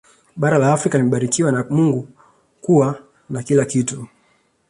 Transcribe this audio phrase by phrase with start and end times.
[0.35, 2.13] Bara la Afrika limebarikiwa na Mungu kwa
[2.61, 4.07] kuwa na kila kitu